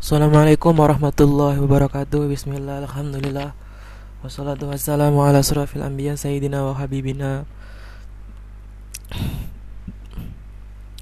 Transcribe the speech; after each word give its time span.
Assalamualaikum 0.00 0.72
warahmatullahi 0.80 1.60
wabarakatuh. 1.60 2.32
Bismillah, 2.32 2.80
Alhamdulillah. 2.88 3.52
Wassalatu 4.24 4.72
wassalamu 4.72 5.20
ala 5.20 5.44
surafil 5.44 5.84
anbiya 5.84 6.16
Sayyidina 6.16 6.64
wa 6.64 6.72
habibina. 6.72 7.44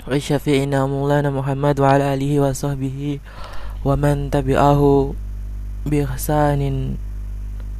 Wa 0.02 0.18
syafi'ina 0.18 0.82
maulana 0.90 1.30
Muhammad 1.30 1.78
Wa 1.78 1.94
ala 1.94 2.10
alihi 2.10 2.42
wa 2.42 2.50
sahbihi 2.50 3.22
Wa 3.86 3.94
man 3.94 4.34
tabi'ahu 4.34 5.14
Bi 5.86 6.02
ihsanin 6.02 6.98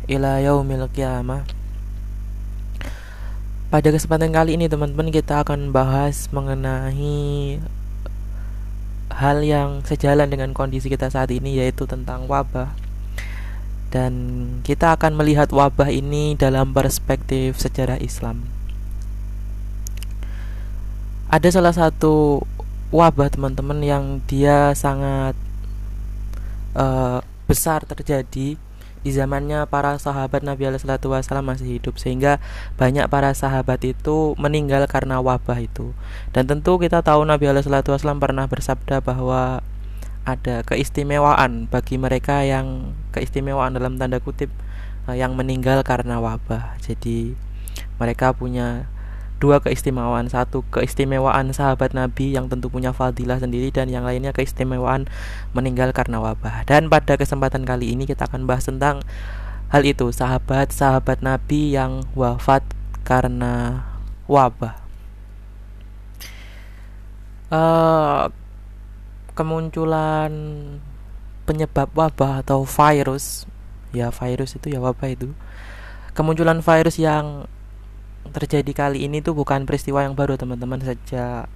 Ila 0.06 0.38
yaumil 0.38 0.86
qiyamah. 0.86 1.42
Pada 3.74 3.90
kesempatan 3.90 4.30
kali 4.30 4.54
ini 4.54 4.70
teman-teman 4.70 5.10
kita 5.10 5.42
akan 5.42 5.74
bahas 5.74 6.30
mengenai 6.30 7.58
hal 9.18 9.42
yang 9.42 9.82
sejalan 9.82 10.30
dengan 10.30 10.54
kondisi 10.54 10.86
kita 10.86 11.10
saat 11.10 11.34
ini 11.34 11.58
yaitu 11.58 11.90
tentang 11.90 12.30
wabah 12.30 12.70
dan 13.90 14.12
kita 14.62 14.94
akan 14.94 15.18
melihat 15.18 15.50
wabah 15.50 15.90
ini 15.90 16.38
dalam 16.38 16.70
perspektif 16.70 17.58
sejarah 17.58 17.98
Islam. 17.98 18.46
Ada 21.28 21.60
salah 21.60 21.74
satu 21.74 22.46
wabah 22.94 23.28
teman-teman 23.28 23.80
yang 23.84 24.04
dia 24.24 24.72
sangat 24.72 25.36
uh, 26.78 27.20
besar 27.48 27.84
terjadi 27.84 28.56
di 29.02 29.14
zamannya 29.14 29.66
para 29.70 29.96
sahabat 29.96 30.42
Nabi 30.42 30.68
Wasallam 30.68 31.46
masih 31.54 31.78
hidup 31.78 31.96
sehingga 31.96 32.42
banyak 32.76 33.06
para 33.06 33.32
sahabat 33.32 33.82
itu 33.86 34.34
meninggal 34.36 34.84
karena 34.90 35.22
wabah 35.22 35.58
itu. 35.58 35.94
Dan 36.34 36.50
tentu 36.50 36.76
kita 36.76 37.00
tahu 37.00 37.22
Nabi 37.24 37.48
Wasallam 37.50 38.18
pernah 38.18 38.50
bersabda 38.50 39.00
bahwa 39.00 39.62
ada 40.28 40.60
keistimewaan 40.66 41.72
bagi 41.72 41.96
mereka 41.96 42.44
yang 42.44 42.92
keistimewaan 43.16 43.72
dalam 43.72 43.96
tanda 43.96 44.20
kutip 44.20 44.52
eh, 45.08 45.16
yang 45.16 45.32
meninggal 45.32 45.80
karena 45.80 46.20
wabah. 46.20 46.76
Jadi 46.84 47.32
mereka 47.96 48.36
punya 48.36 48.90
dua 49.38 49.62
keistimewaan. 49.62 50.26
Satu 50.30 50.66
keistimewaan 50.68 51.50
sahabat 51.54 51.94
Nabi 51.94 52.34
yang 52.34 52.50
tentu 52.50 52.68
punya 52.68 52.90
fadilah 52.94 53.38
sendiri 53.38 53.70
dan 53.70 53.90
yang 53.90 54.02
lainnya 54.06 54.34
keistimewaan 54.34 55.06
meninggal 55.54 55.94
karena 55.94 56.18
wabah. 56.18 56.66
Dan 56.66 56.90
pada 56.90 57.14
kesempatan 57.14 57.62
kali 57.64 57.94
ini 57.94 58.04
kita 58.04 58.26
akan 58.26 58.44
bahas 58.46 58.66
tentang 58.66 59.02
hal 59.70 59.82
itu 59.86 60.10
sahabat-sahabat 60.10 61.22
Nabi 61.22 61.74
yang 61.74 62.04
wafat 62.12 62.66
karena 63.06 63.86
wabah. 64.28 64.76
Uh, 67.48 68.28
kemunculan 69.32 70.28
penyebab 71.48 71.88
wabah 71.96 72.44
atau 72.44 72.68
virus 72.68 73.48
ya 73.96 74.12
virus 74.12 74.58
itu 74.58 74.68
ya 74.68 74.82
wabah 74.84 75.08
itu. 75.08 75.32
Kemunculan 76.12 76.60
virus 76.60 76.98
yang 77.00 77.48
terjadi 78.30 78.72
kali 78.74 79.08
ini 79.08 79.24
tuh 79.24 79.34
bukan 79.34 79.64
peristiwa 79.64 80.04
yang 80.04 80.14
baru 80.14 80.38
teman-teman. 80.38 80.80
Sejak 80.82 81.48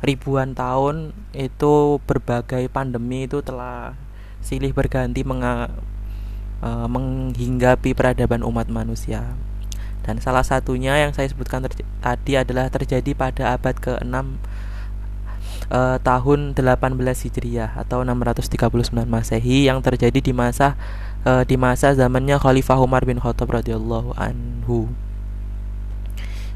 ribuan 0.00 0.56
tahun 0.56 1.12
itu 1.36 2.00
berbagai 2.08 2.68
pandemi 2.72 3.28
itu 3.28 3.44
telah 3.44 3.92
silih 4.40 4.72
berganti 4.72 5.20
menga, 5.20 5.68
uh, 6.64 6.88
menghinggapi 6.88 7.92
peradaban 7.92 8.40
umat 8.44 8.72
manusia. 8.72 9.36
Dan 10.00 10.16
salah 10.18 10.42
satunya 10.42 10.96
yang 10.96 11.12
saya 11.12 11.28
sebutkan 11.28 11.60
tadi 12.00 12.32
adalah 12.32 12.72
terjadi 12.72 13.12
pada 13.12 13.52
abad 13.52 13.76
ke-6 13.76 14.16
uh, 15.70 15.96
tahun 16.00 16.56
18 16.56 16.96
Hijriah 17.28 17.76
atau 17.76 18.00
639 18.02 18.90
Masehi 19.04 19.68
yang 19.68 19.84
terjadi 19.84 20.18
di 20.18 20.32
masa 20.32 20.74
uh, 21.28 21.44
di 21.44 21.60
masa 21.60 21.92
zamannya 21.92 22.40
Khalifah 22.40 22.80
Umar 22.80 23.04
bin 23.04 23.20
Khattab 23.20 23.52
radhiyallahu 23.52 24.16
anhu 24.16 24.90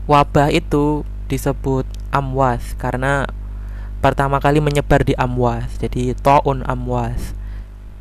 wabah 0.05 0.53
itu 0.53 1.03
disebut 1.27 1.89
amwas 2.13 2.77
karena 2.77 3.25
pertama 4.05 4.37
kali 4.39 4.61
menyebar 4.61 5.03
di 5.03 5.17
amwas 5.17 5.81
jadi 5.81 6.13
taun 6.19 6.63
amwas. 6.65 7.33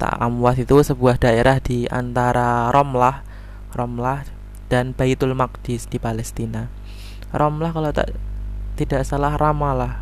Tak 0.02 0.20
amwas 0.20 0.60
itu 0.60 0.76
sebuah 0.84 1.16
daerah 1.16 1.64
di 1.64 1.88
antara 1.88 2.68
Romlah 2.76 3.24
Romlah 3.72 4.28
dan 4.68 4.92
Baitul 4.92 5.32
Maqdis 5.38 5.88
di 5.88 6.02
Palestina. 6.02 6.68
Romlah 7.32 7.72
kalau 7.72 7.90
tak 7.96 8.14
tidak 8.74 9.06
salah 9.06 9.38
Ramalah 9.38 10.02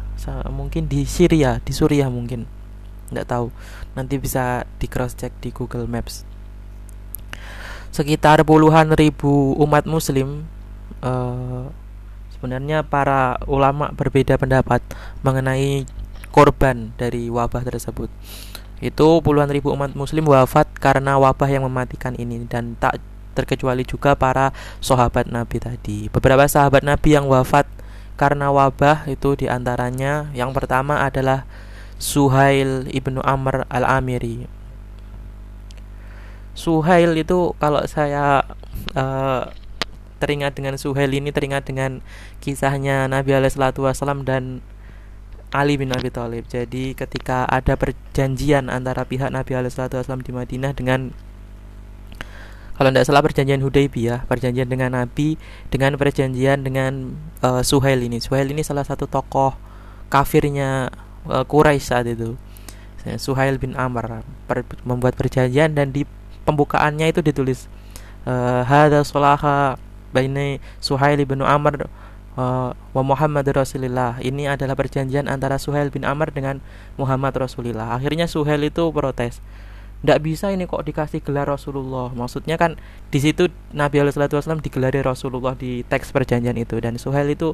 mungkin 0.54 0.86
di 0.86 1.04
Syria 1.04 1.58
di 1.66 1.74
Suriah 1.74 2.08
mungkin 2.08 2.46
tidak 3.12 3.28
tahu. 3.28 3.48
Nanti 3.98 4.16
bisa 4.16 4.64
di 4.80 4.88
cross 4.88 5.18
check 5.18 5.36
di 5.44 5.52
Google 5.52 5.90
Maps. 5.90 6.24
Sekitar 7.92 8.40
puluhan 8.48 8.96
ribu 8.96 9.52
umat 9.60 9.84
muslim 9.84 10.48
uh, 11.04 11.68
sebenarnya 12.42 12.82
para 12.82 13.38
ulama 13.46 13.94
berbeda 13.94 14.34
pendapat 14.42 14.82
mengenai 15.22 15.86
korban 16.34 16.90
dari 16.98 17.30
wabah 17.30 17.62
tersebut. 17.62 18.10
Itu 18.82 19.22
puluhan 19.22 19.54
ribu 19.54 19.70
umat 19.78 19.94
muslim 19.94 20.26
wafat 20.26 20.66
karena 20.82 21.22
wabah 21.22 21.46
yang 21.46 21.70
mematikan 21.70 22.18
ini 22.18 22.42
dan 22.50 22.74
tak 22.82 22.98
terkecuali 23.38 23.86
juga 23.86 24.18
para 24.18 24.50
sahabat 24.82 25.30
Nabi 25.30 25.62
tadi. 25.62 26.10
Beberapa 26.10 26.50
sahabat 26.50 26.82
Nabi 26.82 27.14
yang 27.14 27.30
wafat 27.30 27.70
karena 28.18 28.50
wabah 28.50 29.06
itu 29.06 29.38
di 29.38 29.46
antaranya 29.46 30.34
yang 30.34 30.50
pertama 30.50 31.06
adalah 31.06 31.46
Suhail 32.02 32.90
ibnu 32.90 33.22
Amr 33.22 33.70
al-Amiri. 33.70 34.50
Suhail 36.58 37.14
itu 37.14 37.54
kalau 37.62 37.86
saya 37.86 38.42
uh, 38.98 39.46
teringat 40.22 40.54
dengan 40.54 40.78
Suhail 40.78 41.10
ini 41.10 41.34
teringat 41.34 41.66
dengan 41.66 42.06
kisahnya 42.38 43.10
Nabi 43.10 43.34
Alaihissalam 43.34 44.22
dan 44.22 44.62
Ali 45.52 45.76
bin 45.76 45.90
Abi 45.92 46.14
Thalib. 46.14 46.46
Jadi 46.48 46.94
ketika 46.94 47.50
ada 47.50 47.76
perjanjian 47.76 48.70
antara 48.70 49.04
pihak 49.04 49.34
Nabi 49.34 49.58
Alaihissalam 49.58 50.22
di 50.22 50.32
Madinah 50.32 50.72
dengan 50.78 51.12
kalau 52.82 52.90
tidak 52.90 53.06
salah 53.06 53.22
perjanjian 53.22 53.62
Hudaybiyah, 53.62 54.26
perjanjian 54.26 54.66
dengan 54.66 54.90
Nabi 54.96 55.38
dengan 55.70 55.94
perjanjian 56.02 56.66
dengan 56.66 57.14
uh, 57.46 57.62
Suhail 57.62 58.02
ini. 58.02 58.18
Suhail 58.18 58.50
ini 58.50 58.66
salah 58.66 58.82
satu 58.82 59.06
tokoh 59.06 59.54
kafirnya 60.10 60.90
uh, 61.30 61.46
Quraisy 61.46 61.86
saat 61.86 62.10
itu. 62.10 62.40
Suhail 63.22 63.58
bin 63.58 63.74
Amr 63.78 64.22
per, 64.46 64.62
membuat 64.86 65.18
perjanjian 65.18 65.74
dan 65.74 65.90
di 65.94 66.06
pembukaannya 66.46 67.10
itu 67.10 67.22
ditulis 67.22 67.70
uh, 68.26 68.66
hada 68.66 69.06
solaha 69.06 69.78
baini 70.12 70.64
Suhail 70.84 71.20
bin 71.24 71.44
Amr 71.44 71.88
uh, 72.36 72.72
wa 72.76 73.04
Muhammad 73.04 73.48
Rasulullah. 73.52 74.20
Ini 74.22 74.56
adalah 74.56 74.78
perjanjian 74.78 75.28
antara 75.28 75.60
Suhail 75.60 75.92
bin 75.92 76.08
Amr 76.08 76.32
dengan 76.32 76.64
Muhammad 76.96 77.36
Rasulullah. 77.36 77.96
Akhirnya 77.96 78.28
Suhail 78.30 78.62
itu 78.68 78.88
protes. 78.92 79.44
Tidak 80.02 80.18
bisa 80.18 80.50
ini 80.50 80.66
kok 80.66 80.82
dikasih 80.82 81.22
gelar 81.22 81.46
Rasulullah. 81.46 82.10
Maksudnya 82.10 82.58
kan 82.58 82.74
di 83.14 83.22
situ 83.22 83.54
Nabi 83.70 84.02
Wasallam 84.02 84.58
digelari 84.58 84.98
Rasulullah 85.06 85.54
di 85.54 85.86
teks 85.86 86.10
perjanjian 86.10 86.58
itu 86.58 86.82
dan 86.82 86.98
Suhail 86.98 87.30
itu 87.30 87.54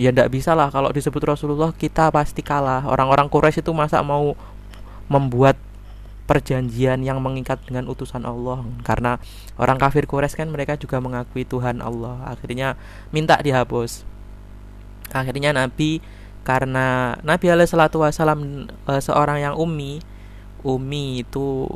ya 0.00 0.10
tidak 0.10 0.32
bisa 0.32 0.56
lah 0.56 0.72
kalau 0.72 0.90
disebut 0.90 1.20
Rasulullah 1.20 1.76
kita 1.76 2.08
pasti 2.08 2.40
kalah. 2.40 2.88
Orang-orang 2.88 3.28
Quraisy 3.28 3.60
itu 3.60 3.76
masa 3.76 4.00
mau 4.00 4.32
membuat 5.12 5.60
perjanjian 6.24 7.04
yang 7.04 7.20
mengikat 7.20 7.60
dengan 7.68 7.88
utusan 7.88 8.24
Allah. 8.24 8.64
Karena 8.84 9.20
orang 9.60 9.76
kafir 9.76 10.08
Quraisy 10.08 10.40
kan 10.40 10.48
mereka 10.48 10.76
juga 10.80 10.98
mengakui 11.00 11.44
Tuhan 11.44 11.84
Allah. 11.84 12.24
Akhirnya 12.28 12.80
minta 13.12 13.36
dihapus. 13.40 14.08
Akhirnya 15.12 15.52
Nabi 15.52 16.00
karena 16.44 17.16
Nabi 17.24 17.46
Alaihissalatu 17.48 18.04
Wasallam 18.04 18.68
e, 18.68 18.92
seorang 19.00 19.40
yang 19.40 19.54
umi 19.56 20.00
umi 20.64 21.20
itu 21.20 21.68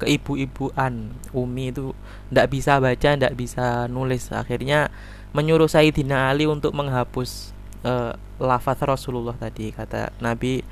keibu-ibuan. 0.00 1.12
Umi 1.36 1.72
itu 1.72 1.92
tidak 2.32 2.46
bisa 2.48 2.80
baca 2.80 3.08
tidak 3.16 3.34
bisa 3.36 3.84
nulis. 3.92 4.32
Akhirnya 4.32 4.88
menyuruh 5.36 5.68
Sayyidina 5.68 6.32
Ali 6.32 6.48
untuk 6.48 6.72
menghapus 6.72 7.52
e, 7.84 7.92
lafaz 8.40 8.80
Rasulullah 8.80 9.36
tadi 9.36 9.76
kata 9.76 10.14
Nabi 10.24 10.64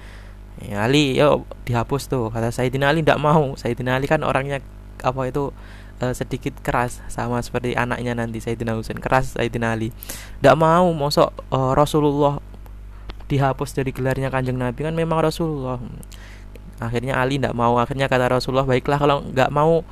ya, 0.62 0.86
Ali 0.88 1.16
yuk 1.20 1.44
dihapus 1.68 2.08
tuh 2.08 2.32
kata 2.32 2.48
Sayyidina 2.48 2.88
Ali 2.92 3.04
tidak 3.04 3.20
mau. 3.20 3.52
Sayyidina 3.58 3.98
Ali 3.98 4.08
kan 4.08 4.24
orangnya 4.24 4.64
apa 5.04 5.28
itu 5.28 5.52
uh, 6.00 6.14
sedikit 6.16 6.56
keras 6.64 7.04
sama 7.12 7.40
seperti 7.44 7.76
anaknya 7.76 8.16
nanti 8.16 8.40
Sayyidina 8.40 8.76
Husain. 8.76 8.96
Keras 9.00 9.36
Sayyidina 9.36 9.76
Ali. 9.76 9.92
Tidak 10.40 10.56
mau 10.56 10.88
mosok 10.96 11.32
uh, 11.52 11.72
Rasulullah 11.76 12.40
dihapus 13.26 13.76
dari 13.76 13.90
gelarnya 13.92 14.32
kanjeng 14.32 14.56
Nabi. 14.56 14.86
Kan 14.86 14.94
memang 14.96 15.20
Rasulullah. 15.20 15.80
Akhirnya 16.76 17.16
Ali 17.16 17.40
tidak 17.40 17.56
mau 17.56 17.80
akhirnya 17.80 18.08
kata 18.08 18.28
Rasulullah 18.28 18.68
baiklah 18.68 19.00
kalau 19.00 19.24
nggak 19.32 19.48
mau 19.52 19.84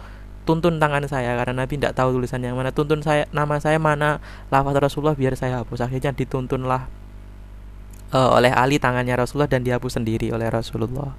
tuntun 0.45 0.77
tangan 0.77 1.05
saya. 1.09 1.37
Karena 1.37 1.65
Nabi 1.65 1.81
tidak 1.81 1.97
tahu 1.97 2.17
tulisannya 2.17 2.53
mana. 2.53 2.73
Tuntun 2.73 3.01
saya 3.01 3.29
nama 3.33 3.61
saya 3.61 3.81
mana 3.81 4.21
lafaz 4.53 4.77
Rasulullah 4.81 5.17
biar 5.17 5.37
saya 5.37 5.65
hapus. 5.65 5.85
Akhirnya 5.85 6.13
dituntunlah 6.13 7.04
uh, 8.15 8.31
oleh 8.39 8.55
Ali 8.55 8.79
tangannya 8.79 9.19
Rasulullah 9.19 9.51
dan 9.51 9.67
dihapus 9.67 9.99
sendiri 9.99 10.31
oleh 10.31 10.47
Rasulullah. 10.47 11.19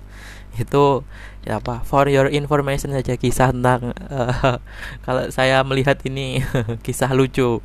Itu 0.56 1.04
ya 1.44 1.60
apa 1.60 1.84
for 1.84 2.08
your 2.08 2.32
information 2.32 2.96
saja 2.96 3.20
kisah 3.20 3.52
tentang 3.52 3.92
uh, 4.08 4.58
kalau 5.06 5.28
saya 5.28 5.60
melihat 5.68 6.00
ini 6.08 6.40
kisah 6.86 7.12
lucu 7.12 7.60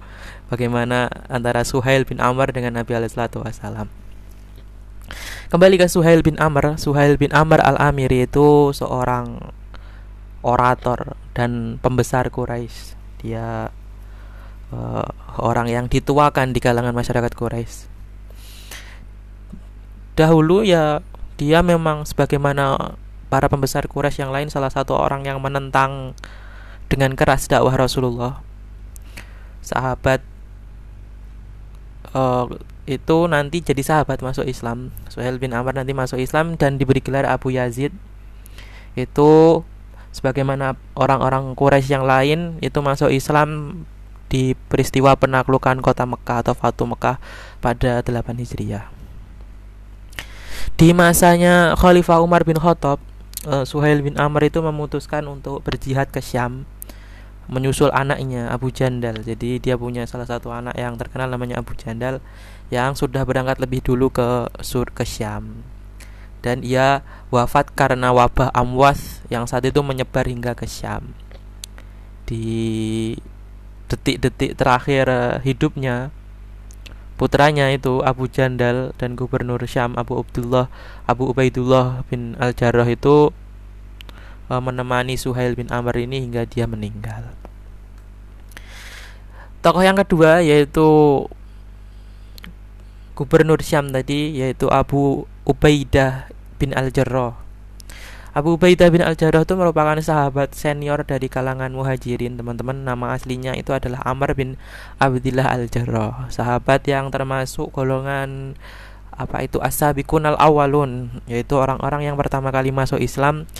bagaimana 0.50 1.06
antara 1.30 1.62
Suhail 1.62 2.02
bin 2.02 2.18
Amr 2.18 2.50
dengan 2.50 2.82
Nabi 2.82 2.98
Alaihissalatu 2.98 3.46
Wasallam 3.46 3.86
kembali 5.54 5.78
ke 5.78 5.86
Suhail 5.86 6.26
bin 6.26 6.38
Amr. 6.42 6.74
Suhail 6.78 7.14
bin 7.14 7.30
Amr 7.30 7.62
al 7.62 7.78
Amiri 7.78 8.26
itu 8.26 8.74
seorang 8.74 9.54
orator 10.42 11.18
dan 11.34 11.76
pembesar 11.82 12.30
Quraisy. 12.30 12.98
Dia 13.20 13.68
uh, 14.72 15.06
orang 15.42 15.66
yang 15.66 15.86
dituakan 15.90 16.54
di 16.54 16.62
kalangan 16.62 16.94
masyarakat 16.94 17.34
Quraisy 17.34 18.00
dahulu 20.20 20.61
ya 20.61 21.00
dia 21.40 21.64
memang 21.64 22.05
sebagaimana 22.05 22.93
para 23.32 23.49
pembesar 23.49 23.88
Quraisy 23.88 24.20
yang 24.20 24.34
lain 24.34 24.52
salah 24.52 24.69
satu 24.69 24.93
orang 24.93 25.25
yang 25.25 25.40
menentang 25.40 26.12
dengan 26.93 27.17
keras 27.17 27.49
dakwah 27.49 27.72
Rasulullah. 27.72 28.44
Sahabat 29.64 30.20
uh, 32.12 32.44
itu 32.84 33.19
nanti 33.31 33.64
jadi 33.64 33.81
sahabat 33.81 34.20
masuk 34.20 34.44
Islam. 34.44 34.93
Suhail 35.08 35.40
bin 35.40 35.56
Amr 35.56 35.72
nanti 35.72 35.96
masuk 35.96 36.20
Islam 36.20 36.61
dan 36.61 36.76
diberi 36.76 37.00
gelar 37.00 37.25
Abu 37.25 37.55
Yazid. 37.56 37.96
Itu 38.99 39.64
sebagaimana 40.12 40.76
orang-orang 40.99 41.55
Quraisy 41.56 41.96
yang 41.96 42.05
lain 42.05 42.61
itu 42.61 42.82
masuk 42.82 43.08
Islam 43.14 43.81
di 44.31 44.58
peristiwa 44.69 45.14
penaklukan 45.16 45.78
kota 45.81 46.05
Mekah 46.05 46.44
atau 46.44 46.55
Fatu 46.55 46.84
Mekah 46.84 47.23
pada 47.62 48.02
8 48.02 48.37
Hijriah. 48.43 49.00
Di 50.74 50.96
masanya 50.96 51.76
Khalifah 51.76 52.24
Umar 52.24 52.42
bin 52.48 52.56
Khattab, 52.56 53.00
uh, 53.44 53.64
Suhail 53.68 54.00
bin 54.00 54.16
Amr 54.16 54.48
itu 54.48 54.64
memutuskan 54.64 55.24
untuk 55.28 55.60
berjihad 55.60 56.08
ke 56.08 56.24
Syam 56.24 56.64
menyusul 57.50 57.90
anaknya 57.90 58.48
Abu 58.54 58.70
Jandal. 58.70 59.26
Jadi 59.26 59.58
dia 59.58 59.74
punya 59.74 60.06
salah 60.06 60.24
satu 60.24 60.54
anak 60.54 60.78
yang 60.78 60.94
terkenal 60.94 61.26
namanya 61.26 61.58
Abu 61.58 61.74
Jandal 61.74 62.22
yang 62.70 62.94
sudah 62.94 63.26
berangkat 63.26 63.58
lebih 63.58 63.82
dulu 63.82 64.14
ke 64.14 64.46
Sur 64.62 64.86
ke 64.94 65.02
Syam. 65.02 65.66
Dan 66.40 66.62
ia 66.64 67.04
wafat 67.28 67.74
karena 67.74 68.14
wabah 68.14 68.54
amwas 68.54 69.20
yang 69.28 69.44
saat 69.44 69.66
itu 69.66 69.82
menyebar 69.82 70.24
hingga 70.24 70.54
ke 70.54 70.64
Syam. 70.64 71.12
Di 72.24 73.18
detik-detik 73.90 74.54
terakhir 74.54 75.10
eh, 75.10 75.36
hidupnya 75.42 76.14
putranya 77.20 77.69
itu 77.69 78.00
Abu 78.00 78.32
Jandal 78.32 78.96
dan 78.96 79.12
gubernur 79.12 79.61
Syam 79.69 79.93
Abu 80.00 80.17
Abdullah 80.17 80.72
Abu 81.05 81.28
Ubaidullah 81.28 82.00
bin 82.08 82.32
Al 82.40 82.56
Jarrah 82.56 82.88
itu 82.88 83.28
uh, 84.49 84.61
menemani 84.64 85.20
Suhail 85.20 85.52
bin 85.52 85.69
Amr 85.69 86.00
ini 86.00 86.25
hingga 86.25 86.49
dia 86.49 86.64
meninggal. 86.64 87.37
Tokoh 89.61 89.84
yang 89.84 90.00
kedua 90.00 90.40
yaitu 90.40 90.88
gubernur 93.12 93.61
Syam 93.61 93.93
tadi 93.93 94.40
yaitu 94.40 94.73
Abu 94.73 95.28
Ubaidah 95.44 96.32
bin 96.56 96.73
Al 96.73 96.88
Jarrah 96.88 97.37
Abu 98.30 98.54
Ubaidah 98.54 98.94
bin 98.94 99.02
Al-Jarrah 99.02 99.42
itu 99.42 99.58
merupakan 99.58 99.98
sahabat 99.98 100.54
senior 100.54 101.02
dari 101.02 101.26
kalangan 101.26 101.74
muhajirin 101.74 102.38
teman-teman. 102.38 102.86
Nama 102.86 103.18
aslinya 103.18 103.58
itu 103.58 103.74
adalah 103.74 104.06
Amr 104.06 104.38
bin 104.38 104.54
Abdillah 105.02 105.50
Al-Jarrah. 105.50 106.30
Sahabat 106.30 106.86
yang 106.86 107.10
termasuk 107.10 107.74
golongan 107.74 108.54
apa 109.10 109.42
itu 109.42 109.60
as-sabiqun 109.60 110.24
al-awwalun 110.30 111.20
Yaitu 111.28 111.58
orang-orang 111.58 112.06
yang 112.06 112.14
pertama 112.14 112.54
kali 112.54 112.70
masuk 112.70 113.02
Islam. 113.02 113.50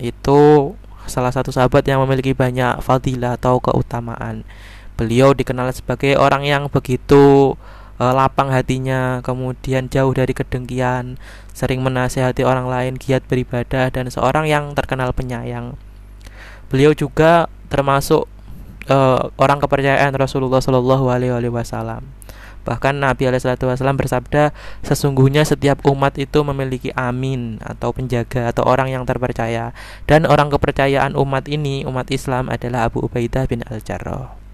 Itu 0.00 0.72
salah 1.04 1.28
satu 1.28 1.52
sahabat 1.52 1.84
yang 1.84 2.00
memiliki 2.00 2.32
banyak 2.32 2.80
fadilah 2.80 3.36
atau 3.36 3.60
keutamaan. 3.60 4.40
Beliau 4.96 5.36
dikenal 5.36 5.68
sebagai 5.76 6.16
orang 6.16 6.48
yang 6.48 6.72
begitu 6.72 7.60
uh, 7.98 8.14
lapang 8.14 8.48
hatinya, 8.48 9.20
kemudian 9.20 9.90
jauh 9.90 10.14
dari 10.14 10.32
kedengkian, 10.32 11.18
sering 11.52 11.82
menasehati 11.82 12.46
orang 12.46 12.70
lain, 12.70 12.94
giat 12.96 13.26
beribadah 13.26 13.90
dan 13.90 14.08
seorang 14.08 14.46
yang 14.46 14.72
terkenal 14.72 15.10
penyayang. 15.12 15.74
Beliau 16.70 16.94
juga 16.94 17.50
termasuk 17.68 18.30
uh, 18.88 19.30
orang 19.36 19.58
kepercayaan 19.60 20.14
Rasulullah 20.16 20.62
Shallallahu 20.62 21.10
Alaihi 21.10 21.52
Wasallam. 21.52 22.18
Bahkan 22.68 23.00
Nabi 23.00 23.24
Alaihissalam 23.24 23.96
bersabda, 23.96 24.52
sesungguhnya 24.84 25.40
setiap 25.48 25.80
umat 25.88 26.20
itu 26.20 26.44
memiliki 26.44 26.92
amin 26.92 27.56
atau 27.64 27.96
penjaga 27.96 28.52
atau 28.52 28.68
orang 28.68 28.92
yang 28.92 29.08
terpercaya. 29.08 29.72
Dan 30.04 30.28
orang 30.28 30.52
kepercayaan 30.52 31.16
umat 31.16 31.48
ini, 31.48 31.88
umat 31.88 32.12
Islam 32.12 32.52
adalah 32.52 32.92
Abu 32.92 33.00
Ubaidah 33.00 33.48
bin 33.48 33.64
Al-Jarrah. 33.64 34.47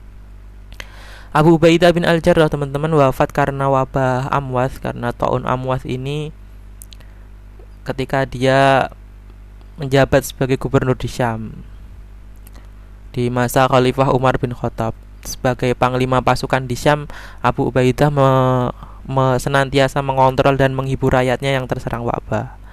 Abu 1.35 1.59
Ubaidah 1.59 1.91
bin 1.91 2.07
Al-Jarrah 2.07 2.47
teman-teman 2.47 2.95
wafat 2.95 3.35
karena 3.35 3.67
wabah 3.67 4.31
amwas 4.31 4.79
karena 4.79 5.11
taun 5.11 5.43
amwas 5.51 5.83
ini 5.83 6.31
ketika 7.83 8.23
dia 8.23 8.87
menjabat 9.75 10.31
sebagai 10.31 10.55
gubernur 10.63 10.95
di 10.95 11.11
Syam 11.11 11.67
di 13.11 13.35
masa 13.35 13.67
Khalifah 13.67 14.15
Umar 14.15 14.39
bin 14.39 14.55
Khattab. 14.55 14.95
Sebagai 15.27 15.75
panglima 15.75 16.23
pasukan 16.23 16.71
di 16.71 16.79
Syam 16.79 17.11
Abu 17.43 17.67
Ubaidah 17.67 18.15
me, 18.15 18.31
me, 19.03 19.35
senantiasa 19.35 20.07
mengontrol 20.07 20.55
dan 20.55 20.71
menghibur 20.71 21.19
rakyatnya 21.19 21.51
yang 21.59 21.67
terserang 21.67 22.07
wabah 22.07 22.64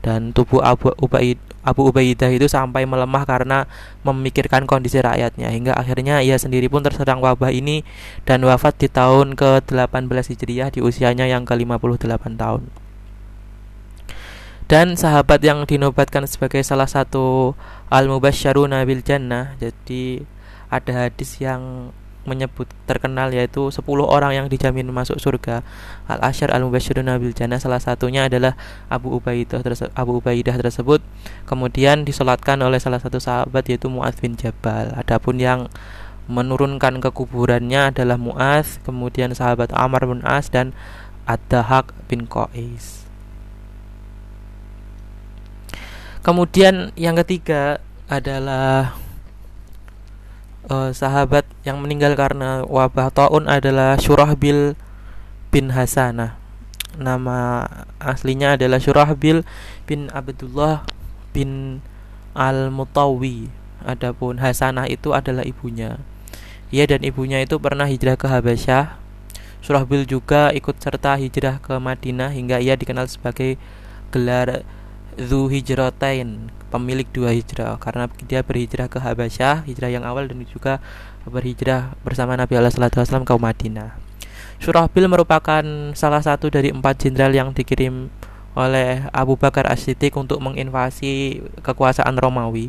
dan 0.00 0.32
tubuh 0.32 0.64
Abu 0.64 0.92
Ubaid 0.96 1.36
Abu 1.60 1.92
Ubaidah 1.92 2.32
itu 2.32 2.48
sampai 2.48 2.88
melemah 2.88 3.28
karena 3.28 3.68
memikirkan 4.00 4.64
kondisi 4.64 4.96
rakyatnya 4.96 5.52
hingga 5.52 5.76
akhirnya 5.76 6.24
ia 6.24 6.40
sendiri 6.40 6.72
pun 6.72 6.80
terserang 6.80 7.20
wabah 7.20 7.52
ini 7.52 7.84
dan 8.24 8.40
wafat 8.48 8.80
di 8.80 8.88
tahun 8.88 9.36
ke-18 9.36 10.24
Hijriah 10.32 10.72
di 10.72 10.80
usianya 10.80 11.28
yang 11.28 11.44
ke-58 11.44 12.24
tahun. 12.40 12.64
Dan 14.70 14.94
sahabat 14.94 15.42
yang 15.44 15.66
dinobatkan 15.66 16.24
sebagai 16.30 16.62
salah 16.62 16.86
satu 16.86 17.58
al-mubasysyaruna 17.90 18.86
bil 18.86 19.02
jannah. 19.02 19.58
Jadi 19.58 20.22
ada 20.70 21.10
hadis 21.10 21.42
yang 21.42 21.90
menyebut 22.28 22.68
terkenal 22.84 23.32
yaitu 23.32 23.72
10 23.72 23.80
orang 24.04 24.36
yang 24.36 24.46
dijamin 24.52 24.86
masuk 24.92 25.16
surga. 25.16 25.64
Al 26.04 26.20
Asyar 26.20 26.52
Al 26.52 26.64
Mubasyirun 26.68 27.08
Nabil 27.08 27.32
Jannah 27.32 27.56
salah 27.56 27.80
satunya 27.80 28.28
adalah 28.28 28.56
Abu 28.92 29.16
Ubaidah 29.16 29.64
Abu 29.96 30.20
Ubaidah 30.20 30.56
tersebut 30.60 31.00
kemudian 31.48 32.04
disolatkan 32.04 32.60
oleh 32.60 32.76
salah 32.76 33.00
satu 33.00 33.18
sahabat 33.18 33.66
yaitu 33.72 33.88
Muaz 33.88 34.16
bin 34.20 34.36
Jabal. 34.36 34.92
Adapun 34.96 35.40
yang 35.40 35.72
menurunkan 36.30 37.02
ke 37.02 37.10
kuburannya 37.10 37.90
adalah 37.90 38.14
Muaz, 38.14 38.78
kemudian 38.86 39.34
sahabat 39.34 39.74
Amr 39.74 40.06
bin 40.06 40.22
As 40.22 40.46
dan 40.46 40.70
Ad-Dahak 41.26 41.90
bin 42.06 42.30
Qais. 42.30 43.02
Kemudian 46.22 46.94
yang 46.94 47.18
ketiga 47.18 47.82
adalah 48.06 48.94
uh, 50.70 50.90
sahabat 50.94 51.42
yang 51.66 51.82
meninggal 51.82 52.14
karena 52.14 52.62
wabah 52.64 53.10
taun 53.10 53.50
adalah 53.50 53.98
Surahbil 53.98 54.78
bin 55.50 55.74
Hasanah. 55.74 56.38
Nama 56.94 57.66
aslinya 57.98 58.54
adalah 58.54 58.78
Surahbil 58.78 59.42
bin 59.84 60.08
Abdullah 60.14 60.86
bin 61.34 61.82
Al-Mutawi. 62.32 63.50
Adapun 63.82 64.38
Hasanah 64.38 64.86
itu 64.86 65.10
adalah 65.10 65.42
ibunya. 65.42 65.98
Ia 66.70 66.86
dan 66.86 67.02
ibunya 67.02 67.42
itu 67.42 67.58
pernah 67.58 67.90
hijrah 67.90 68.14
ke 68.14 68.30
Habasyah. 68.30 68.94
Surahbil 69.60 70.06
juga 70.06 70.54
ikut 70.54 70.78
serta 70.78 71.18
hijrah 71.18 71.58
ke 71.60 71.74
Madinah 71.76 72.32
hingga 72.32 72.62
ia 72.62 72.78
dikenal 72.78 73.10
sebagai 73.10 73.60
gelar 74.08 74.64
Zu 75.18 75.50
Hijratain 75.52 76.59
pemilik 76.70 77.06
dua 77.10 77.34
hijrah 77.34 77.76
karena 77.82 78.06
dia 78.24 78.46
berhijrah 78.46 78.86
ke 78.86 79.02
Habasyah 79.02 79.66
hijrah 79.66 79.90
yang 79.90 80.06
awal 80.06 80.30
dan 80.30 80.38
juga 80.46 80.78
berhijrah 81.26 81.98
bersama 82.06 82.38
Nabi 82.38 82.56
Allah 82.56 82.70
Wasallam 82.72 83.26
ke 83.26 83.34
Madinah 83.34 84.10
Surahbil 84.60 85.08
merupakan 85.08 85.64
salah 85.96 86.20
satu 86.20 86.52
dari 86.52 86.68
empat 86.68 87.08
jenderal 87.08 87.32
yang 87.32 87.56
dikirim 87.56 88.12
oleh 88.52 89.08
Abu 89.08 89.40
Bakar 89.40 89.64
As-Siddiq 89.64 90.12
untuk 90.20 90.36
menginvasi 90.44 91.40
kekuasaan 91.64 92.12
Romawi. 92.20 92.68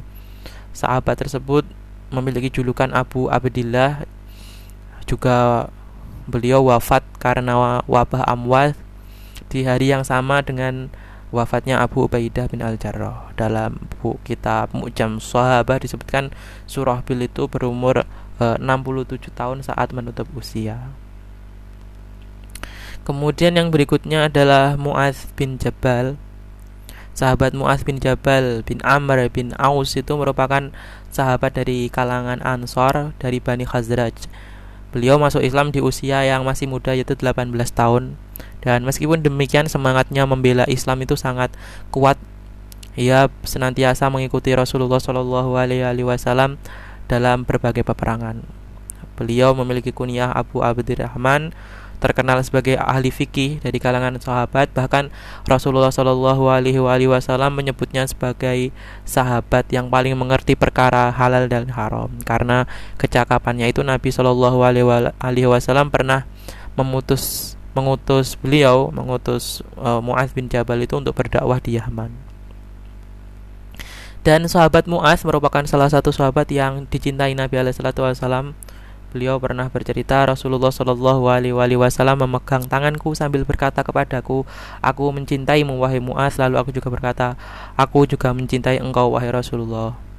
Sahabat 0.71 1.19
tersebut 1.19 1.67
memiliki 2.07 2.47
julukan 2.47 2.87
Abu 2.95 3.27
Abdillah 3.27 4.07
juga 5.03 5.67
beliau 6.31 6.63
wafat 6.63 7.03
karena 7.19 7.83
wabah 7.83 8.23
amwal 8.23 8.71
di 9.51 9.67
hari 9.67 9.91
yang 9.91 10.07
sama 10.07 10.39
dengan 10.39 10.87
wafatnya 11.31 11.79
Abu 11.79 12.05
Ubaidah 12.05 12.51
bin 12.51 12.59
Al-Jarrah. 12.59 13.31
Dalam 13.39 13.87
buku 13.87 14.19
kitab 14.27 14.75
Mu'jam 14.75 15.17
Sahabah 15.17 15.79
disebutkan 15.79 16.29
Surah 16.67 17.01
Bil 17.01 17.23
itu 17.25 17.47
berumur 17.47 18.03
e, 18.37 18.45
67 18.59 19.31
tahun 19.31 19.63
saat 19.63 19.95
menutup 19.95 20.27
usia. 20.35 20.91
Kemudian 23.01 23.57
yang 23.57 23.73
berikutnya 23.73 24.29
adalah 24.29 24.77
Muaz 24.77 25.31
bin 25.33 25.57
Jabal. 25.57 26.19
Sahabat 27.17 27.57
Muaz 27.57 27.81
bin 27.81 27.97
Jabal 27.97 28.61
bin 28.61 28.77
Amr 28.85 29.27
bin 29.33 29.51
Aus 29.57 29.97
itu 29.97 30.13
merupakan 30.15 30.69
sahabat 31.11 31.57
dari 31.57 31.91
kalangan 31.91 32.39
Ansor 32.45 33.17
dari 33.17 33.41
Bani 33.41 33.65
Khazraj. 33.65 34.29
Beliau 34.91 35.15
masuk 35.15 35.39
Islam 35.39 35.71
di 35.71 35.79
usia 35.79 36.23
yang 36.27 36.43
masih 36.43 36.67
muda 36.67 36.91
yaitu 36.91 37.15
18 37.15 37.51
tahun. 37.71 38.19
Dan 38.61 38.85
meskipun 38.85 39.25
demikian 39.25 39.65
semangatnya 39.65 40.25
membela 40.29 40.65
Islam 40.69 41.01
itu 41.03 41.17
sangat 41.17 41.53
kuat. 41.89 42.17
Ia 42.99 43.31
senantiasa 43.47 44.11
mengikuti 44.11 44.51
Rasulullah 44.51 44.99
wasallam 45.01 46.59
dalam 47.07 47.43
berbagai 47.47 47.83
peperangan. 47.87 48.43
Beliau 49.15 49.55
memiliki 49.55 49.95
kunyah 49.95 50.31
Abu 50.31 50.59
Abdurrahman 50.59 51.55
terkenal 52.01 52.41
sebagai 52.41 52.81
ahli 52.81 53.13
fikih 53.13 53.61
dari 53.61 53.77
kalangan 53.77 54.17
sahabat 54.17 54.73
bahkan 54.73 55.13
Rasulullah 55.45 55.93
Wasallam 57.05 57.53
menyebutnya 57.53 58.09
sebagai 58.09 58.73
sahabat 59.05 59.69
yang 59.69 59.93
paling 59.93 60.17
mengerti 60.17 60.57
perkara 60.57 61.13
halal 61.13 61.45
dan 61.45 61.69
haram 61.69 62.09
karena 62.25 62.65
kecakapannya 62.97 63.69
itu 63.69 63.85
Nabi 63.85 64.09
Wasallam 65.45 65.93
pernah 65.93 66.25
memutus 66.73 67.53
mengutus 67.71 68.35
beliau 68.39 68.91
mengutus 68.91 69.63
uh, 69.79 70.03
Muaz 70.03 70.31
bin 70.35 70.51
Jabal 70.51 70.83
itu 70.83 70.97
untuk 70.99 71.15
berdakwah 71.15 71.59
di 71.63 71.79
Yaman. 71.79 72.11
Dan 74.21 74.45
sahabat 74.45 74.85
Muaz 74.85 75.25
merupakan 75.25 75.65
salah 75.65 75.89
satu 75.89 76.13
sahabat 76.13 76.45
yang 76.53 76.85
dicintai 76.85 77.33
Nabi 77.33 77.57
Alaihi 77.57 77.81
Wasallam 77.81 78.53
Beliau 79.11 79.35
pernah 79.43 79.67
bercerita 79.67 80.23
Rasulullah 80.23 80.71
Shallallahu 80.71 81.27
Alaihi 81.27 81.75
Wasallam 81.75 82.23
memegang 82.23 82.63
tanganku 82.71 83.11
sambil 83.11 83.43
berkata 83.43 83.83
kepadaku, 83.83 84.47
aku 84.79 85.03
mencintaimu 85.11 85.75
wahai 85.83 85.99
Muaz. 85.99 86.39
Lalu 86.39 86.55
aku 86.55 86.71
juga 86.71 86.87
berkata, 86.87 87.35
aku 87.75 88.07
juga 88.07 88.31
mencintai 88.31 88.79
engkau 88.79 89.11
wahai 89.11 89.27
Rasulullah 89.35 90.10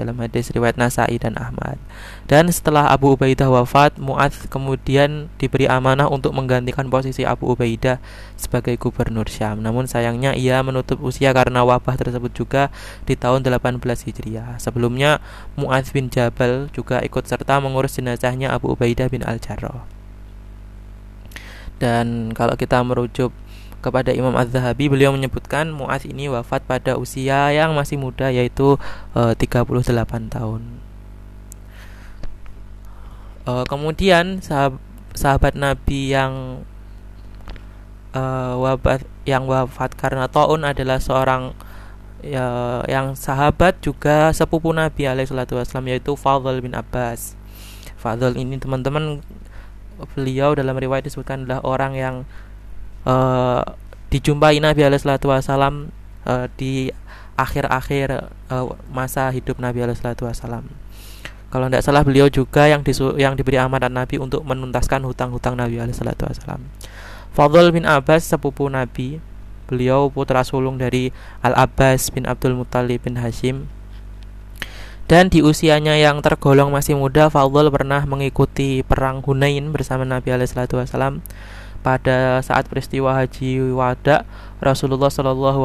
dalam 0.00 0.16
hadis 0.16 0.48
riwayat 0.48 0.80
Nasai 0.80 1.20
dan 1.20 1.36
Ahmad. 1.36 1.76
Dan 2.24 2.48
setelah 2.48 2.88
Abu 2.88 3.12
Ubaidah 3.12 3.52
wafat, 3.52 4.00
Mu'adz 4.00 4.48
kemudian 4.48 5.28
diberi 5.36 5.68
amanah 5.68 6.08
untuk 6.08 6.32
menggantikan 6.32 6.88
posisi 6.88 7.28
Abu 7.28 7.52
Ubaidah 7.52 8.00
sebagai 8.40 8.80
gubernur 8.80 9.28
Syam. 9.28 9.60
Namun 9.60 9.84
sayangnya 9.84 10.32
ia 10.32 10.64
menutup 10.64 10.96
usia 11.04 11.36
karena 11.36 11.60
wabah 11.60 12.00
tersebut 12.00 12.32
juga 12.32 12.72
di 13.04 13.12
tahun 13.20 13.44
18 13.44 13.76
Hijriah. 13.84 14.56
Sebelumnya 14.56 15.20
Mu'adz 15.60 15.92
bin 15.92 16.08
Jabal 16.08 16.72
juga 16.72 17.04
ikut 17.04 17.28
serta 17.28 17.60
mengurus 17.60 18.00
jenazahnya 18.00 18.56
Abu 18.56 18.72
Ubaidah 18.72 19.12
bin 19.12 19.20
Al-Jarrah. 19.20 19.84
Dan 21.80 22.36
kalau 22.36 22.56
kita 22.56 22.80
merujuk 22.84 23.32
kepada 23.80 24.12
Imam 24.12 24.36
Az-Zahabi 24.36 24.92
beliau 24.92 25.10
menyebutkan 25.16 25.72
Muaz 25.72 26.04
ini 26.04 26.28
wafat 26.28 26.62
pada 26.68 27.00
usia 27.00 27.50
yang 27.50 27.72
masih 27.72 27.96
muda 27.96 28.28
yaitu 28.28 28.76
e, 29.16 29.34
38 29.34 29.66
tahun. 30.30 30.62
E, 33.48 33.52
kemudian 33.66 34.44
sahab, 34.44 34.76
sahabat 35.16 35.56
Nabi 35.56 36.12
yang 36.12 36.62
e, 38.12 38.22
wafat 38.60 39.08
yang 39.24 39.48
wafat 39.48 39.96
karena 39.96 40.28
taun 40.28 40.62
adalah 40.62 41.00
seorang 41.00 41.56
ya, 42.20 42.80
yang 42.84 43.16
sahabat 43.16 43.80
juga 43.80 44.30
sepupu 44.36 44.70
Nabi 44.76 45.08
alaihissalam 45.08 45.84
yaitu 45.88 46.12
Fadl 46.14 46.60
bin 46.60 46.76
Abbas. 46.76 47.34
Fadl 47.96 48.36
ini 48.36 48.56
teman-teman 48.60 49.20
beliau 50.16 50.56
dalam 50.56 50.76
riwayat 50.76 51.04
disebutkan 51.04 51.44
adalah 51.44 51.60
orang 51.64 51.92
yang 51.96 52.16
uh, 53.06 53.62
dijumpai 54.10 54.58
Nabi 54.58 54.82
Alaihissalam 54.84 55.92
uh, 56.26 56.46
di 56.58 56.90
akhir-akhir 57.38 58.28
uh, 58.52 58.66
masa 58.92 59.30
hidup 59.32 59.56
Nabi 59.62 59.86
Alaihissalam. 59.86 60.66
Kalau 61.50 61.66
tidak 61.66 61.82
salah 61.82 62.06
beliau 62.06 62.30
juga 62.30 62.70
yang 62.70 62.86
disu 62.86 63.18
yang 63.18 63.34
diberi 63.34 63.58
amanat 63.58 63.90
Nabi 63.90 64.22
untuk 64.22 64.46
menuntaskan 64.46 65.02
hutang-hutang 65.02 65.58
Nabi 65.58 65.82
Alaihissalam. 65.82 66.62
Fadl 67.34 67.74
bin 67.74 67.86
Abbas 67.86 68.26
sepupu 68.26 68.70
Nabi, 68.70 69.18
beliau 69.66 70.10
putra 70.10 70.46
sulung 70.46 70.78
dari 70.78 71.10
Al 71.42 71.54
Abbas 71.58 72.14
bin 72.14 72.26
Abdul 72.26 72.54
Muttalib 72.54 73.02
bin 73.02 73.18
Hashim. 73.18 73.66
Dan 75.10 75.26
di 75.26 75.42
usianya 75.42 75.98
yang 75.98 76.22
tergolong 76.22 76.70
masih 76.70 76.94
muda, 76.94 77.26
Fadl 77.34 77.66
pernah 77.74 78.06
mengikuti 78.06 78.86
perang 78.86 79.18
Hunain 79.26 79.74
bersama 79.74 80.06
Nabi 80.06 80.30
Alaihissalam 80.30 81.18
pada 81.80 82.40
saat 82.44 82.68
peristiwa 82.68 83.16
haji 83.16 83.72
wada 83.72 84.28
Rasulullah 84.60 85.08
Shallallahu 85.08 85.64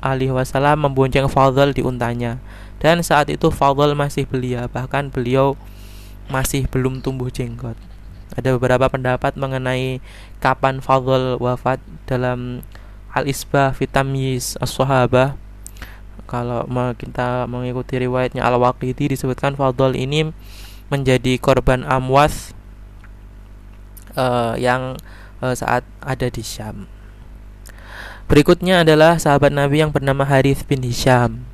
Alaihi 0.00 0.32
Wasallam 0.32 0.88
membonceng 0.88 1.28
Fadl 1.28 1.76
di 1.76 1.84
untanya. 1.84 2.40
Dan 2.80 3.04
saat 3.04 3.28
itu 3.28 3.52
Fadl 3.52 3.92
masih 3.92 4.24
belia 4.24 4.66
bahkan 4.72 5.12
beliau 5.12 5.54
masih 6.32 6.64
belum 6.72 7.04
tumbuh 7.04 7.28
jenggot. 7.28 7.76
Ada 8.32 8.56
beberapa 8.56 8.88
pendapat 8.88 9.36
mengenai 9.36 10.00
kapan 10.40 10.80
Fadl 10.80 11.36
wafat 11.36 11.84
dalam 12.08 12.64
Al-Isbah 13.12 13.76
Vitamyis 13.76 14.56
As-Sahabah. 14.56 15.36
Kalau 16.24 16.64
kita 16.96 17.44
mengikuti 17.44 18.00
riwayatnya 18.00 18.40
Al-Waqidi 18.40 19.12
disebutkan 19.12 19.52
Fadl 19.52 19.92
ini 19.92 20.32
menjadi 20.88 21.36
korban 21.36 21.84
amwas 21.84 22.56
uh, 24.16 24.56
yang 24.56 24.96
uh, 25.42 25.52
saat 25.52 25.82
ada 26.00 26.30
di 26.30 26.40
Syam. 26.40 26.86
Berikutnya 28.32 28.80
adalah 28.80 29.20
sahabat 29.20 29.52
Nabi 29.52 29.84
yang 29.84 29.92
bernama 29.92 30.24
Harith 30.24 30.64
bin 30.64 30.80
Hisham. 30.86 31.44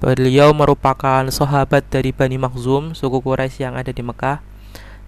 Beliau 0.00 0.56
merupakan 0.56 1.26
sahabat 1.28 1.84
dari 1.92 2.16
Bani 2.16 2.40
Makhzum, 2.40 2.96
suku 2.96 3.20
Quraisy 3.20 3.68
yang 3.68 3.76
ada 3.76 3.92
di 3.92 4.00
Mekah. 4.00 4.40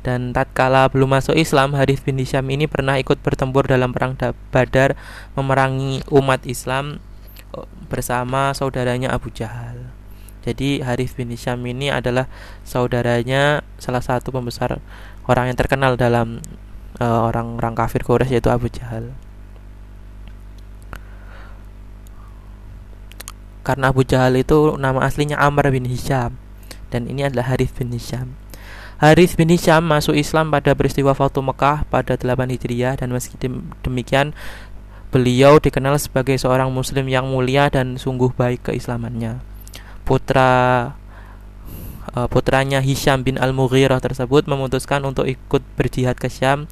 Dan 0.04 0.37
tatkala 0.37 0.85
belum 0.92 1.16
masuk 1.16 1.40
Islam, 1.40 1.73
Harith 1.73 2.04
bin 2.04 2.20
Hisham 2.20 2.44
ini 2.52 2.68
pernah 2.68 3.00
ikut 3.00 3.16
bertempur 3.25 3.64
dalam 3.64 3.97
perang 3.97 4.12
Badar 4.52 4.92
memerangi 5.40 6.04
umat 6.12 6.44
Islam 6.44 7.00
eh, 7.56 7.64
bersama 7.88 8.52
saudaranya 8.52 9.08
Abu 9.12 9.32
Jahal. 9.32 9.88
Jadi 10.44 10.85
Harith 10.85 11.16
bin 11.16 11.32
Hisham 11.32 11.64
ini 11.64 11.88
adalah 11.88 12.28
saudaranya 12.61 13.64
salah 13.80 14.04
satu 14.04 14.37
pembesar 14.37 14.85
orang 15.25 15.49
yang 15.49 15.56
terkenal 15.56 15.97
dalam 15.97 16.44
uh, 16.99 17.21
orang-orang 17.31 17.75
kafir 17.75 18.02
Quraisy 18.02 18.38
yaitu 18.38 18.50
Abu 18.50 18.71
Jahal. 18.71 19.14
Karena 23.67 23.93
Abu 23.93 24.02
Jahal 24.07 24.38
itu 24.40 24.75
nama 24.81 25.05
aslinya 25.05 25.37
Amr 25.37 25.69
bin 25.69 25.85
Hisham 25.85 26.40
dan 26.88 27.05
ini 27.05 27.28
adalah 27.28 27.52
Harith 27.52 27.76
bin 27.76 27.93
Hisham. 27.93 28.35
Harith 28.99 29.38
bin 29.38 29.52
Hisham 29.52 29.87
masuk 29.87 30.19
Islam 30.19 30.50
pada 30.50 30.75
peristiwa 30.75 31.14
Fatu 31.14 31.38
Mekah 31.38 31.87
pada 31.87 32.19
8 32.19 32.35
Hijriah 32.50 32.99
dan 32.99 33.14
meski 33.14 33.38
demikian 33.85 34.35
beliau 35.14 35.62
dikenal 35.62 35.97
sebagai 36.02 36.35
seorang 36.37 36.69
muslim 36.75 37.07
yang 37.07 37.31
mulia 37.31 37.71
dan 37.71 37.95
sungguh 37.95 38.35
baik 38.35 38.73
keislamannya. 38.73 39.38
Putra 40.02 40.93
putranya 42.32 42.80
Hisham 42.80 43.26
bin 43.26 43.36
Al-Mughirah 43.36 44.00
tersebut 44.00 44.48
memutuskan 44.48 45.04
untuk 45.04 45.28
ikut 45.28 45.60
berjihad 45.76 46.16
ke 46.16 46.32
Syam 46.32 46.70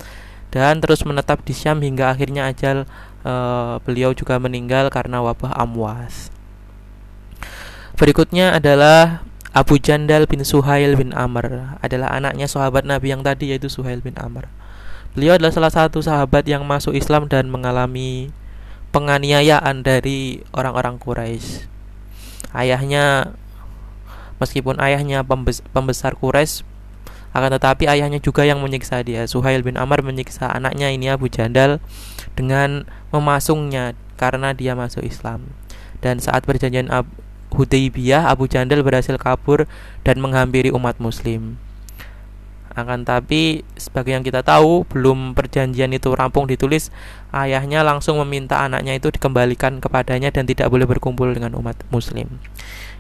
dan 0.54 0.80
terus 0.80 1.04
menetap 1.04 1.44
di 1.44 1.52
Syam 1.52 1.82
hingga 1.84 2.14
akhirnya 2.14 2.48
ajal 2.48 2.88
uh, 3.26 3.76
beliau 3.82 4.14
juga 4.14 4.38
meninggal 4.38 4.88
karena 4.88 5.20
wabah 5.20 5.52
Amwas. 5.58 6.30
Berikutnya 7.96 8.56
adalah 8.56 9.24
Abu 9.56 9.80
Jandal 9.80 10.28
bin 10.28 10.44
Suhail 10.44 11.00
bin 11.00 11.16
Amr 11.16 11.80
adalah 11.80 12.12
anaknya 12.12 12.44
sahabat 12.44 12.84
Nabi 12.84 13.16
yang 13.16 13.24
tadi 13.24 13.56
yaitu 13.56 13.72
Suhail 13.72 14.04
bin 14.04 14.12
Amr. 14.20 14.52
Beliau 15.16 15.40
adalah 15.40 15.48
salah 15.48 15.72
satu 15.72 16.04
sahabat 16.04 16.44
yang 16.44 16.60
masuk 16.68 16.92
Islam 16.92 17.24
dan 17.24 17.48
mengalami 17.48 18.28
penganiayaan 18.92 19.80
dari 19.80 20.44
orang-orang 20.52 21.00
Quraisy. 21.00 21.64
Ayahnya 22.52 23.32
Meskipun 24.38 24.76
ayahnya 24.80 25.24
pembesar 25.72 26.16
Quraisy 26.16 26.76
akan 27.36 27.52
tetapi 27.60 27.84
ayahnya 27.84 28.16
juga 28.16 28.48
yang 28.48 28.64
menyiksa 28.64 29.04
dia. 29.04 29.28
Suhail 29.28 29.60
bin 29.60 29.76
Amr 29.76 30.00
menyiksa 30.00 30.48
anaknya 30.48 30.88
ini 30.88 31.12
Abu 31.12 31.28
Jandal 31.28 31.84
dengan 32.32 32.88
memasungnya 33.12 33.92
karena 34.16 34.56
dia 34.56 34.72
masuk 34.72 35.04
Islam. 35.04 35.52
Dan 36.00 36.16
saat 36.16 36.48
perjanjian 36.48 36.88
Ab 36.88 37.04
Hudaybiyah, 37.52 38.32
Abu 38.32 38.48
Jandal 38.48 38.80
berhasil 38.80 39.20
kabur 39.20 39.68
dan 40.00 40.16
menghampiri 40.16 40.72
umat 40.72 40.96
muslim. 40.96 41.60
Akan 42.76 43.04
tapi 43.08 43.64
sebagai 43.76 44.12
yang 44.12 44.24
kita 44.24 44.44
tahu, 44.44 44.84
belum 44.88 45.32
perjanjian 45.32 45.92
itu 45.96 46.12
rampung 46.12 46.44
ditulis, 46.44 46.92
ayahnya 47.32 47.80
langsung 47.80 48.20
meminta 48.20 48.60
anaknya 48.60 48.96
itu 48.96 49.08
dikembalikan 49.08 49.80
kepadanya 49.80 50.28
dan 50.28 50.44
tidak 50.44 50.68
boleh 50.68 50.84
berkumpul 50.84 51.32
dengan 51.32 51.56
umat 51.56 51.80
muslim. 51.88 52.40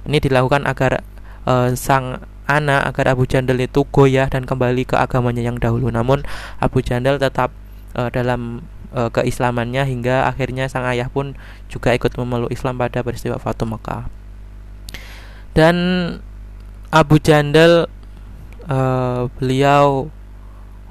Ini 0.08 0.16
dilakukan 0.20 0.64
agar 0.64 1.04
uh, 1.46 1.72
sang 1.78 2.20
anak 2.46 2.94
agar 2.94 3.14
Abu 3.14 3.26
Jandal 3.26 3.58
itu 3.58 3.82
goyah 3.90 4.30
dan 4.30 4.46
kembali 4.46 4.86
ke 4.86 4.94
agamanya 4.94 5.42
yang 5.42 5.58
dahulu. 5.58 5.90
Namun 5.90 6.22
Abu 6.62 6.82
Jandal 6.82 7.18
tetap 7.18 7.50
uh, 7.98 8.10
dalam 8.10 8.62
uh, 8.94 9.10
keislamannya 9.10 9.82
hingga 9.82 10.30
akhirnya 10.30 10.70
sang 10.70 10.86
ayah 10.86 11.10
pun 11.10 11.34
juga 11.66 11.90
ikut 11.90 12.14
memeluk 12.14 12.54
Islam 12.54 12.78
pada 12.78 13.02
peristiwa 13.02 13.38
Fatu 13.42 13.66
Mekah. 13.66 14.06
Dan 15.56 15.76
Abu 16.94 17.18
Jandal 17.18 17.90
uh, 18.70 19.26
beliau 19.40 20.12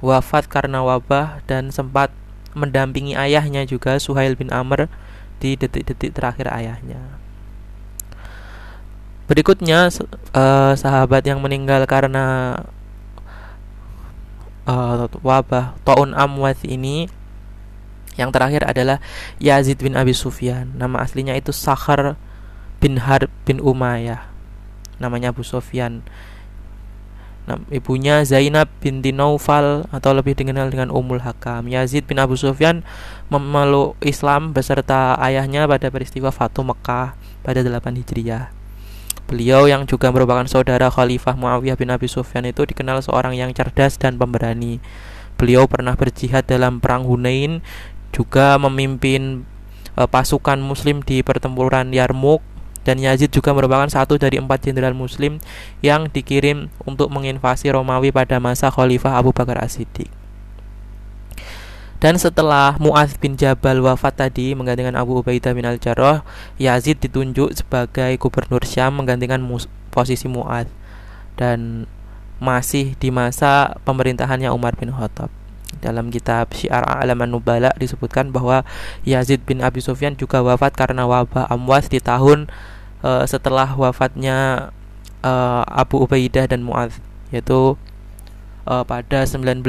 wafat 0.03 0.51
karena 0.51 0.83
wabah 0.83 1.39
dan 1.47 1.71
sempat 1.71 2.11
mendampingi 2.55 3.15
ayahnya 3.15 3.63
juga 3.67 3.95
Suhail 3.99 4.35
bin 4.35 4.51
Amr 4.51 4.91
di 5.39 5.55
detik-detik 5.59 6.15
terakhir 6.15 6.51
ayahnya. 6.51 7.14
Berikutnya 9.25 9.89
uh, 9.89 10.73
sahabat 10.77 11.25
yang 11.25 11.41
meninggal 11.41 11.81
karena 11.89 12.57
uh, 14.69 15.09
wabah 15.25 15.73
taun 15.81 16.13
amwas 16.13 16.61
ini 16.61 17.09
yang 18.15 18.31
terakhir 18.31 18.63
adalah 18.63 19.03
Yazid 19.41 19.81
bin 19.81 19.97
Abi 19.99 20.15
Sufyan. 20.15 20.71
Nama 20.77 21.03
aslinya 21.03 21.35
itu 21.35 21.51
Sakhar 21.51 22.15
bin 22.79 23.01
Harb 23.01 23.27
bin 23.43 23.59
Umayyah. 23.59 24.23
Namanya 25.01 25.35
Abu 25.35 25.43
Sufyan. 25.43 25.99
Nah, 27.45 27.61
ibunya 27.69 28.25
Zainab 28.25 28.71
binti 28.81 29.13
Naufal 29.13 29.85
atau 29.93 30.11
lebih 30.17 30.33
dikenal 30.33 30.73
dengan 30.73 30.89
Ummul 30.89 31.21
Hakam. 31.21 31.69
Yazid 31.69 32.09
bin 32.09 32.17
Abu 32.17 32.33
Sufyan 32.39 32.81
memeluk 33.29 33.99
Islam 34.01 34.49
beserta 34.49 35.13
ayahnya 35.21 35.69
pada 35.69 35.93
peristiwa 35.93 36.33
Fatu 36.33 36.65
Mekah 36.65 37.13
pada 37.45 37.59
8 37.61 38.01
Hijriah. 38.01 38.64
Beliau 39.25 39.65
yang 39.65 39.89
juga 39.89 40.13
merupakan 40.13 40.45
saudara 40.45 40.93
Khalifah 40.93 41.33
Muawiyah 41.33 41.73
bin 41.73 41.89
Abi 41.89 42.05
Sufyan 42.05 42.45
itu 42.45 42.61
dikenal 42.61 43.01
seorang 43.01 43.33
yang 43.33 43.49
cerdas 43.57 43.97
dan 43.97 44.21
pemberani. 44.21 44.77
Beliau 45.35 45.65
pernah 45.65 45.97
berjihad 45.97 46.45
dalam 46.45 46.77
perang 46.77 47.09
Hunain 47.09 47.65
juga 48.13 48.55
memimpin 48.61 49.43
uh, 49.97 50.07
pasukan 50.07 50.61
muslim 50.61 51.01
di 51.01 51.25
pertempuran 51.25 51.91
Yarmouk 51.91 52.39
dan 52.85 53.01
Yazid 53.01 53.33
juga 53.33 53.51
merupakan 53.51 53.89
satu 53.89 54.21
dari 54.21 54.37
empat 54.37 54.69
jenderal 54.69 54.93
muslim 54.93 55.41
yang 55.81 56.07
dikirim 56.07 56.69
untuk 56.85 57.09
menginvasi 57.09 57.73
Romawi 57.73 58.13
pada 58.13 58.37
masa 58.37 58.69
Khalifah 58.69 59.17
Abu 59.17 59.33
Bakar 59.33 59.57
As-Siddiq. 59.57 60.14
Dan 62.03 62.19
setelah 62.19 62.75
Mu'adz 62.75 63.15
bin 63.15 63.39
Jabal 63.39 63.79
wafat 63.79 64.27
tadi 64.27 64.51
menggantikan 64.51 64.93
Abu 64.99 65.23
Ubaidah 65.23 65.55
bin 65.55 65.63
Al-Jarrah, 65.63 66.27
Yazid 66.59 66.99
ditunjuk 66.99 67.55
sebagai 67.55 68.19
gubernur 68.19 68.61
Syam 68.67 68.99
menggantikan 68.99 69.39
posisi 69.95 70.27
Mu'adz 70.27 70.67
dan 71.39 71.87
masih 72.43 72.99
di 72.99 73.15
masa 73.15 73.79
pemerintahannya 73.87 74.51
Umar 74.51 74.75
bin 74.75 74.91
Khattab. 74.91 75.31
Dalam 75.79 76.11
kitab 76.11 76.51
Syiar 76.55 76.83
Alaman 76.83 77.31
Nubala 77.31 77.71
disebutkan 77.79 78.31
bahwa 78.31 78.67
Yazid 79.07 79.43
bin 79.47 79.63
Abi 79.63 79.79
Sufyan 79.79 80.19
juga 80.19 80.43
wafat 80.43 80.75
karena 80.75 81.07
wabah 81.07 81.47
Amwas 81.47 81.87
di 81.87 82.03
tahun 82.03 82.51
uh, 83.03 83.23
setelah 83.23 83.71
wafatnya 83.75 84.69
uh, 85.23 85.63
Abu 85.67 86.03
Ubaidah 86.03 86.47
dan 86.47 86.63
Mu'adz 86.63 86.99
yaitu 87.31 87.79
uh, 88.67 88.83
pada 88.83 89.23
19 89.23 89.63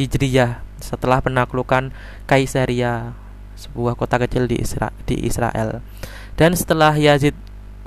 Hijriyah 0.00 0.64
setelah 0.84 1.24
penaklukan 1.24 1.88
Kaisaria 2.28 3.16
sebuah 3.56 3.96
kota 3.96 4.20
kecil 4.20 4.44
di, 4.44 4.60
Isra 4.60 4.92
di 5.08 5.24
Israel. 5.24 5.80
Dan 6.36 6.52
setelah 6.52 6.92
Yazid 6.92 7.32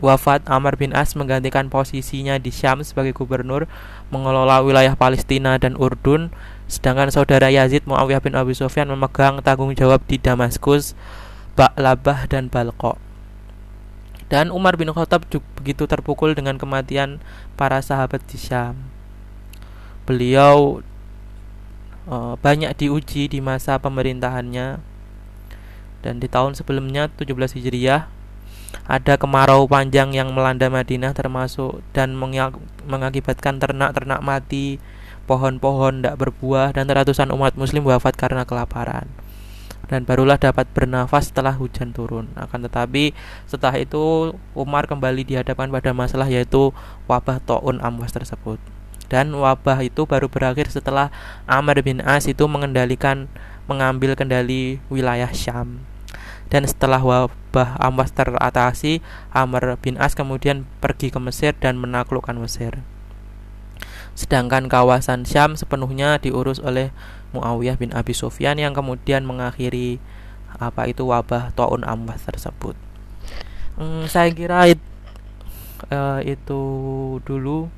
wafat, 0.01 0.41
Amr 0.49 0.73
bin 0.81 0.97
As 0.97 1.13
menggantikan 1.13 1.69
posisinya 1.69 2.41
di 2.41 2.49
Syam 2.49 2.81
sebagai 2.81 3.13
gubernur 3.13 3.69
mengelola 4.09 4.65
wilayah 4.65 4.97
Palestina 4.97 5.61
dan 5.61 5.77
Urdun 5.77 6.33
Sedangkan 6.67 7.07
saudara 7.07 7.47
Yazid 7.47 7.87
Muawiyah 7.87 8.19
bin 8.19 8.35
Abi 8.35 8.51
Sufyan 8.51 8.91
memegang 8.91 9.39
tanggung 9.39 9.71
jawab 9.71 10.03
di 10.03 10.19
Damaskus, 10.19 10.99
Ba'labah 11.55 12.27
dan 12.27 12.51
Balqa. 12.51 12.99
Dan 14.27 14.51
Umar 14.51 14.75
bin 14.75 14.91
Khattab 14.91 15.23
juga 15.31 15.47
begitu 15.55 15.87
terpukul 15.87 16.35
dengan 16.35 16.59
kematian 16.59 17.23
para 17.55 17.79
sahabat 17.79 18.19
di 18.27 18.35
Syam. 18.35 18.75
Beliau 20.03 20.83
uh, 22.07 22.33
banyak 22.39 22.73
diuji 22.73 23.27
di 23.29 23.39
masa 23.43 23.77
pemerintahannya 23.77 24.79
dan 26.01 26.13
di 26.17 26.27
tahun 26.31 26.55
sebelumnya 26.55 27.11
17 27.13 27.59
Hijriah 27.59 28.07
ada 28.87 29.13
kemarau 29.15 29.67
panjang 29.67 30.11
yang 30.15 30.31
melanda 30.31 30.67
Madinah 30.67 31.15
termasuk 31.15 31.83
dan 31.91 32.15
mengakibatkan 32.87 33.59
ternak-ternak 33.59 34.19
mati 34.23 34.79
pohon-pohon 35.27 36.03
tidak 36.03 36.19
berbuah 36.19 36.71
dan 36.71 36.87
ratusan 36.87 37.31
umat 37.35 37.59
muslim 37.59 37.83
wafat 37.83 38.15
karena 38.15 38.47
kelaparan 38.47 39.07
dan 39.87 40.03
barulah 40.03 40.35
dapat 40.35 40.67
bernafas 40.75 41.31
setelah 41.31 41.55
hujan 41.55 41.95
turun. 41.95 42.27
Akan 42.35 42.59
tetapi 42.59 43.15
setelah 43.47 43.79
itu 43.79 44.35
Umar 44.51 44.83
kembali 44.85 45.23
dihadapkan 45.23 45.71
pada 45.71 45.95
masalah 45.95 46.27
yaitu 46.27 46.75
wabah 47.07 47.39
To'un 47.39 47.79
Amwas 47.79 48.11
tersebut. 48.11 48.59
Dan 49.07 49.31
wabah 49.35 49.79
itu 49.83 50.03
baru 50.03 50.27
berakhir 50.27 50.71
setelah 50.71 51.11
Amr 51.47 51.79
bin 51.83 52.03
As 52.03 52.27
itu 52.27 52.43
mengendalikan 52.45 53.31
mengambil 53.67 54.15
kendali 54.15 54.79
wilayah 54.91 55.31
Syam. 55.31 55.83
Dan 56.47 56.63
setelah 56.63 57.03
wabah 57.03 57.75
Amwas 57.79 58.15
teratasi, 58.15 59.03
Amr 59.35 59.75
bin 59.79 59.99
As 59.99 60.15
kemudian 60.15 60.63
pergi 60.79 61.11
ke 61.11 61.19
Mesir 61.19 61.55
dan 61.59 61.75
menaklukkan 61.79 62.35
Mesir 62.39 62.83
sedangkan 64.17 64.65
kawasan 64.65 65.29
Syam 65.29 65.53
sepenuhnya 65.53 66.17
diurus 66.17 66.57
oleh 66.57 66.89
Muawiyah 67.37 67.77
bin 67.77 67.93
Abi 67.93 68.17
Sufyan 68.17 68.57
yang 68.57 68.73
kemudian 68.73 69.21
mengakhiri 69.21 70.01
apa 70.57 70.89
itu 70.89 71.05
wabah 71.05 71.53
Taun 71.53 71.85
Amwas 71.85 72.25
tersebut. 72.25 72.73
Hmm, 73.77 74.09
saya 74.09 74.33
kira 74.33 74.73
it, 74.73 74.81
uh, 75.93 76.17
itu 76.25 76.61
dulu 77.21 77.69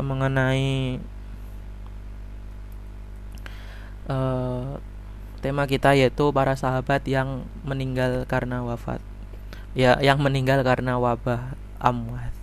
mengenai 0.00 0.98
uh, 4.08 4.78
tema 5.38 5.68
kita 5.70 5.94
yaitu 5.94 6.30
para 6.34 6.58
sahabat 6.58 7.06
yang 7.06 7.46
meninggal 7.62 8.26
karena 8.26 8.64
wafat. 8.66 8.98
Ya, 9.76 10.00
yang 10.02 10.18
meninggal 10.18 10.64
karena 10.66 10.98
wabah 10.98 11.54
Amwas. 11.78 12.34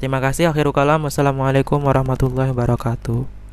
Terima 0.00 0.18
kasih 0.24 0.48
akhirul 0.48 0.72
kalam. 0.72 1.04
Wassalamualaikum 1.04 1.80
warahmatullahi 1.84 2.50
wabarakatuh. 2.52 3.43